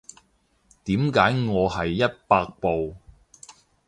[0.85, 2.95] 點解我係一百步